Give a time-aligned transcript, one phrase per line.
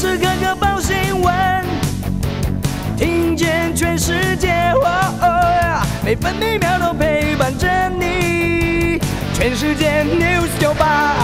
[0.00, 1.62] 时刻刻报新闻，
[2.96, 4.72] 听见全世界，
[6.02, 8.98] 每分每秒都陪伴着你。
[9.34, 11.16] 全世界 news 九八。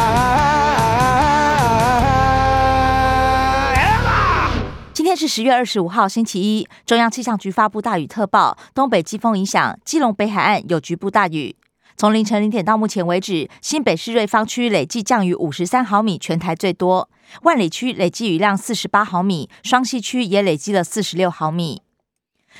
[4.92, 6.68] 今天是十月二十五号，星期一。
[6.84, 11.56] 中央气象局发布大雨特报，东北季风影响，基隆北海岸有局部大雨。
[11.96, 17.08] 从凌晨零点到目前为止，新北市瑞芳区累计降雨五十三毫米，全台最多；
[17.42, 21.80] 万里区累计雨量四十八毫米，双溪区也累积了四十六毫米。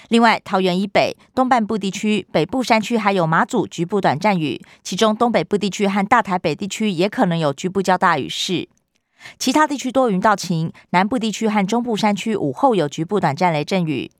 [0.09, 8.66] 另外，桃园以北、东半部地区、北部山区还有马祖局部短暂雨，其中东北部地区和大台北地区也可能有局部较大雨势。
[9.38, 14.10] 其他地区多云到晴，南部地区和中部山区午后有局部短暂雷阵雨。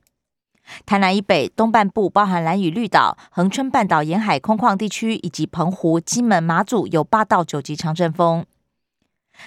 [0.85, 8.45] 台南以北、东半部包含蓝屿绿岛、恒春半岛沿海空旷地区，以及澎湖、金门、马祖有八到九级强阵风。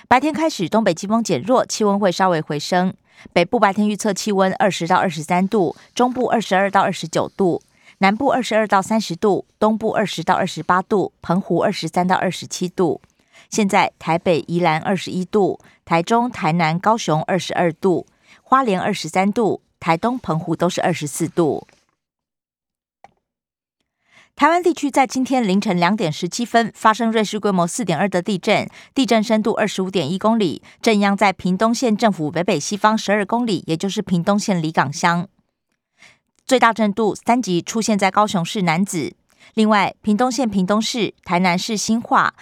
[0.09, 2.95] 白天开始，东北季风减弱，气温会稍微回升。
[3.33, 7.61] 北部白天预测气温二十到二十三度，中部二十二到二十九度，
[7.99, 13.03] 南部二十二到三十度，东部二十到二十八度，澎湖二十三到二十七度。
[13.51, 18.07] 现在台北、宜兰二十一度，台中、台南、高雄二十二度，
[18.43, 19.61] 花莲二十三度。
[19.81, 21.67] 台东、澎湖都是二十四度。
[24.37, 35.29] 台湾地区在今天凌晨两点十七分发生瑞士规模四点二的地震，地震深度二十五点一公里，震央在屏东县政府北北西方十二公里，也就是屏东县里港乡。
[36.47, 39.15] 最大震度三级出现在高雄市南子，
[39.55, 42.35] 另外屏东县屏东市、台南市新化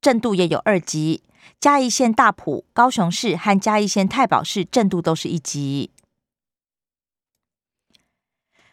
[0.00, 1.22] 震度也有二级，
[1.58, 5.90] 嘉义县大埔、高雄市和嘉义县太保市震度都是一级。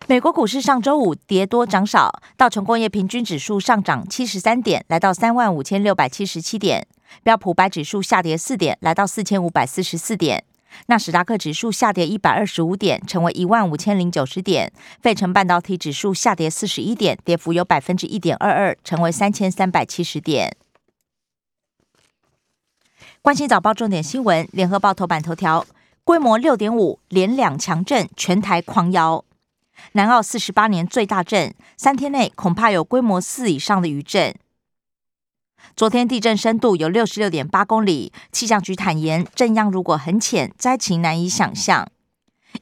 [0.05, 6.83] 美国股市上周五跌多涨少，道琼工业平均指数上涨七十三点，来到三万五千六百七十七点；
[7.23, 10.41] 标普白指数下跌四点，来到四千五百四十四点；
[10.87, 14.67] 纳斯达克指数下跌一百二十五点，成为一万五千零九十点；
[15.01, 20.57] 费城半导体指数下跌四十一点，跌幅有百分之一点二二，成为三千三百七十点。
[23.21, 25.65] 关心早报重点新闻，联合报头版头条：
[26.03, 29.23] 规模六点五连两强震，全台狂摇。
[29.93, 34.35] 南澳四十八年最大震，三天内恐怕有规模四以上的余震。
[35.75, 41.87] 昨天地震深度有六十六点八公里，气象局坦言，震央如果很浅，灾情难以想象。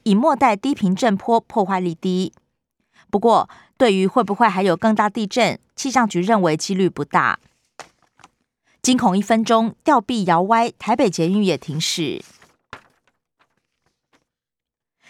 [0.04, 2.34] 以末代低频震波破坏力低，
[3.10, 7.40] 不过对于会不会还有更大地震，气象局认为几率不大。
[8.82, 12.24] 惊恐一分钟，吊臂摇歪，台北捷运也停驶。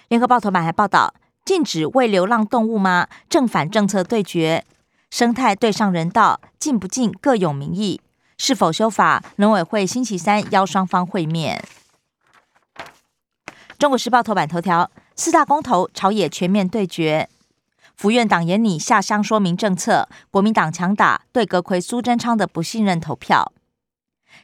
[0.08, 1.14] 联合报头版还报道。
[1.44, 3.08] 禁止喂流浪动物吗？
[3.30, 4.64] 正反政策对决，
[5.10, 8.00] 生态对上人道，禁不禁各有民意。
[8.38, 9.24] 是否修法？
[9.38, 11.64] 农委会星期三邀双方会面。
[13.78, 17.28] 中国时报头版头条：四大公投朝野全面对决，
[17.96, 23.52] 府院党言拟下乡说明政策，国民党强打对阁魁苏贞昌的不信任投票。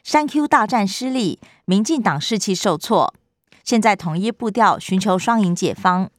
[0.04, 3.14] 三 Q 大战失利，民进党士气受挫，
[3.64, 6.10] 现在统一步调，寻求双赢解方。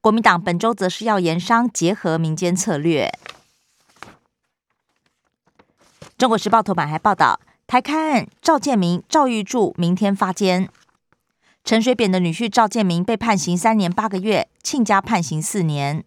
[0.00, 3.10] 国民党本周则是要盐商结合民间策略。
[6.16, 10.68] 中国时报头版还报道，台开案赵建明、赵玉柱明天发监。
[11.64, 16.04] 陈水扁的女婿赵建明被判刑三年八个月，亲家判刑四年。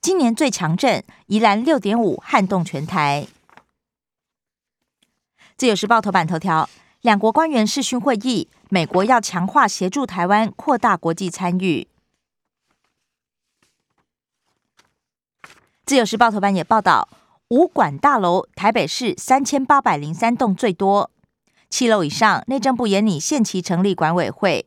[0.00, 3.26] 今年最强震，宜兰六点五撼动全台。
[5.56, 6.68] 自由时报头版头条。
[7.02, 11.88] 两国官员视讯会议，美国要强化协助台湾扩大国际参与。
[15.84, 17.08] 自由时报头版也报道，
[17.48, 21.12] 五管大楼台北市三千八百零三栋最多，
[21.70, 24.66] 七楼以上内政部严拟限期成立管委会，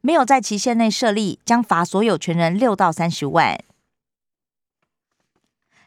[0.00, 3.62] 没有在期限内设立，将罚所有权人六到三十万。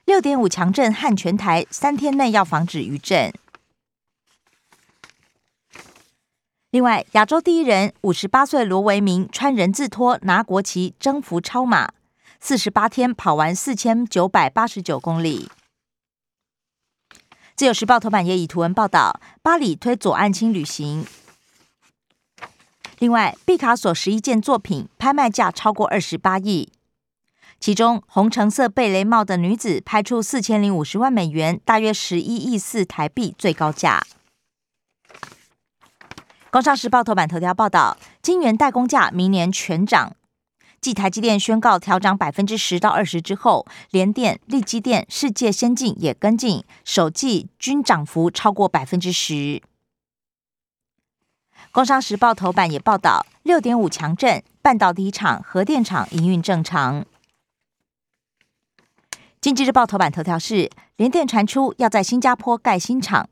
[0.06, 3.34] 六点五强震撼全台，三天内要防止余震。
[6.70, 11.94] 另外，亚洲第一人五十八岁罗维明穿人字拖拿国旗征服超马，
[12.42, 15.50] 四十八天跑完四千九百八十九公里。
[17.56, 21.06] 自由时报头版也以图文报道，巴黎推左岸轻旅行。
[23.00, 26.70] 另外，毕卡索十一件作品拍卖价超过二十八亿，
[27.62, 34.06] 其中红橙色贝雷帽的女子拍出四千零五十万美元，大约十一亿四台币最高价。
[36.50, 40.16] 工商时报头版头条报道，晶圆代工价明年全涨。
[40.80, 49.62] 继台积电宣告调涨百分之十到二十之后，联电、力积电、世界先进也跟进，首季均涨幅超过百分之十。
[51.72, 57.06] 工商时报头版也报道，六点五强震，半导体厂、核电厂营运正常。
[59.42, 63.30] 经济日报头版头条是，联电传出要在新加坡盖新厂，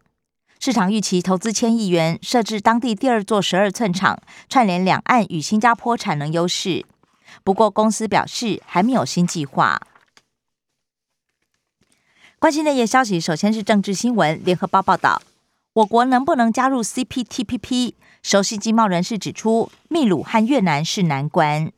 [0.65, 4.19] 市场预期投资千亿元，设置当地第二座十二寸厂，
[4.50, 6.83] 串联两岸与新加坡产能优势。
[7.44, 9.79] 不过公司表示还没有新计划。
[12.39, 14.44] 关心内页消息，首先是政治新闻。
[14.44, 15.21] 联合报报道，
[15.73, 17.94] 我国能不能加入 CPTPP？
[18.23, 21.71] 熟悉经贸人士指出，秘鲁和越南是难关。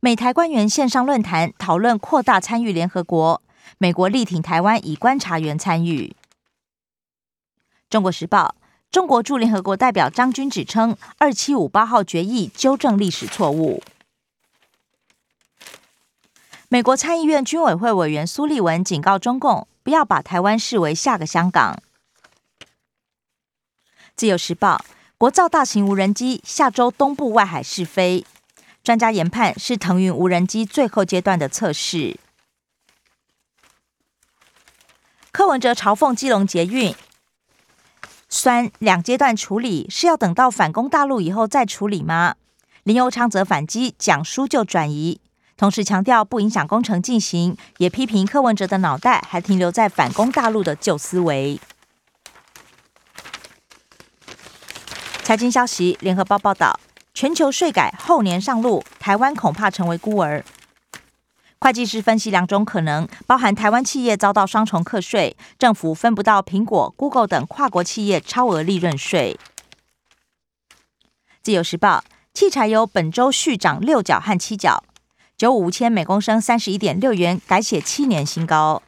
[0.00, 3.42] 美台官员线上论坛讨论扩大参与联合国，
[3.76, 6.16] 美国力挺台湾以观察员参与。
[7.90, 8.54] 中国时报，
[8.90, 13.82] 中国驻联合国代表张军指称，二七五八号决议纠正历史错误。
[16.68, 21.82] 美国参议院军委会委员苏利文警告中共，不要把台湾视为下个香港。
[24.14, 24.84] 自由时报，
[25.16, 28.26] 国造大型无人机下周东部外海试飞，
[28.82, 32.18] 专家研判是腾云无人机最后阶段的测试。
[35.32, 36.94] 柯文哲嘲讽基隆捷运，
[38.28, 42.34] 酸两阶段处理是要等到反攻大陆以后再处理吗？
[42.82, 45.20] 林佑昌则反击讲书就转移，
[45.56, 51.58] 同时强调不影响工程进行，也批评柯文哲的脑袋还停留在反攻大陆的旧思维。
[55.22, 56.78] 财经消息，联合报报道，
[57.12, 60.44] 全球税改后年上路，台湾恐怕成为孤儿。
[61.60, 69.36] 会计师分析两种可能，包含台湾企业遭到双重课税，政府分不到苹果、Google 等跨国企业超额利润税。
[71.42, 74.84] 自由时报，汽柴油本周续涨六角和七角，
[75.36, 78.82] 九五千每公升三十一点六元，改写七年新高。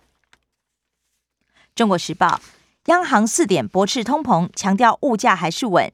[1.74, 2.40] 中国时报，
[2.86, 5.92] 央行四点驳斥通膨，强调物价还是稳。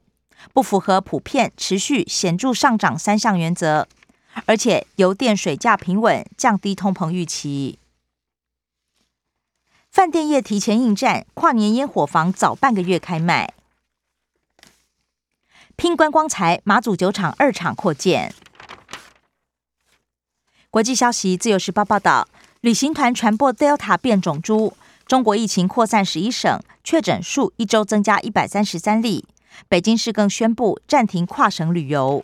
[0.53, 3.87] 不符合普遍持续显著上涨三项原则，
[4.45, 7.79] 而且油电水价平稳，降低通膨预期。
[9.89, 13.53] 饭店业提前应战，跨年烟火房早半个月开卖。
[15.75, 18.33] 拼观光财，马祖酒厂二厂扩建。
[20.69, 22.27] 国际消息，自由时报报道，
[22.61, 24.75] 旅行团传播 Delta 变种株，
[25.07, 29.25] 中国疫情扩散十一省，确诊数一周增加一百三十三例。
[29.67, 32.23] 北京市更宣布暂停跨省旅游，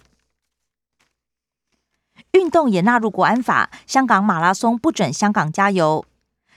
[2.33, 3.71] 运动也纳入国安法。
[3.87, 6.05] 香港马拉松不准香港加油，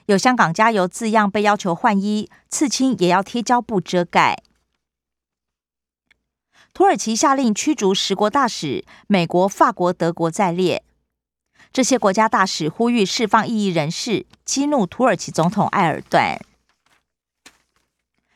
[0.06, 4.42] 有香港加油字样被要求换衣，刺青也要贴胶布遮盖。
[6.72, 10.82] 土耳其下令驱逐十国大使，美国、法国、德国在列。
[11.72, 16.38] 这些国家大使呼吁释放异议人士，激怒土耳其总统埃尔段。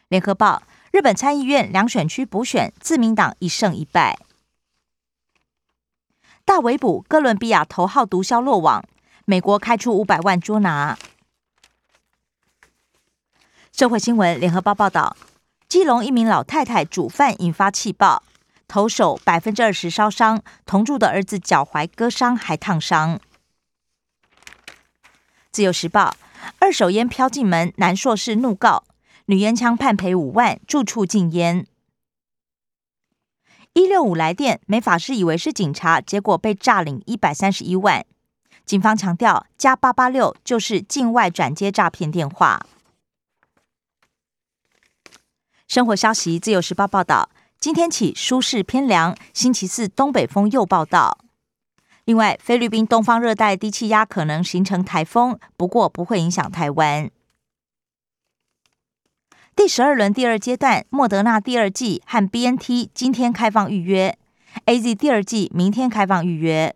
[0.08, 0.62] 联合报。
[0.92, 4.18] 日本参议院两选区补选，自民党一胜一败。
[6.44, 8.84] 大围捕哥伦比亚头号毒枭落网，
[9.24, 10.98] 美国开出五百万捉拿。
[13.72, 15.16] 社会新闻，联合报报道：
[15.68, 18.22] 基隆一名老太太煮饭引发气爆，
[18.66, 23.20] 头手百分之二十烧伤，同住的儿子脚踝割伤还烫伤。
[25.52, 26.16] 自由时报：
[26.58, 28.84] 二手烟飘进门，男硕士怒告。
[29.26, 31.64] 女烟枪判赔五万，住处禁烟。
[33.72, 38.04] 一六五来电，美法师以为是警察，结果被诈领一百三十一万。
[38.66, 42.66] 警方强调，加八八六就是境外转接诈骗电话。
[45.68, 47.30] 生活消息，自由时报报道，
[47.60, 51.18] 今天起舒适偏凉，星期四东北风又报道。
[52.04, 57.08] 另外，菲律宾东方热带低气压可能形成台风，不过不会影响台湾。
[59.62, 64.16] 第十二轮第二阶段，莫德纳第二季和 B N T 今天开放预约
[64.64, 66.74] ，A Z 第二季明天开放预约。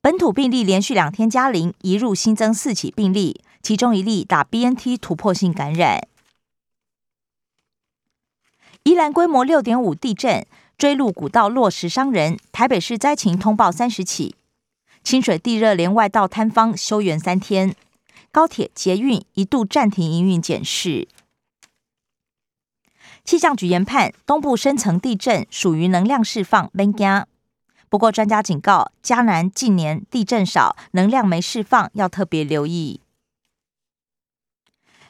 [0.00, 6.06] 本土病例连续两天加零，一入新增四起病例，其中一例打 B N T 突破性感染。
[8.84, 10.46] 宜兰规模六点五地震，
[10.78, 14.36] 追路古道落石伤人，台北市灾情通报三十起。
[15.02, 17.74] 清水地热连外道坍方休园三天。
[18.32, 21.06] 高铁、捷运一度暂停营运检视。
[23.24, 27.26] 气象局研判，东部深层地震属于能量释放 b e
[27.90, 33.02] 不过，专家警告，嘉南近年地震少，能量没释放，要特别留意。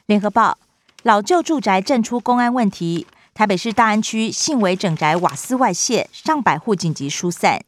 [0.05, 0.59] 联合报：
[1.03, 7.63] 老旧住宅震出公安问题，台北市大安区信维整宅瓦斯外泄，上百户紧急疏散。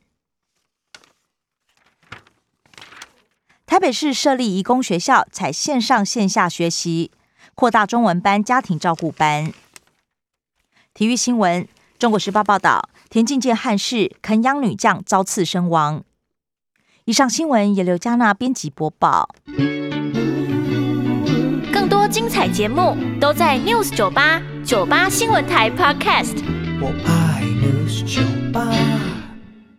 [3.66, 7.10] 台北市设立移工学校，采线上线下学习，
[7.56, 9.52] 扩大中文班、家庭照顾班。
[10.94, 11.68] 体育新闻：
[11.98, 16.04] 中国时报报道，田径界憾事，肯央女将遭刺身亡。
[17.06, 19.30] 以上新闻由刘嘉娜编辑播报。
[21.74, 26.38] 更多精彩节目都在 News 九八九八新闻台 Podcast。
[26.80, 28.95] 我爱 News 酒吧。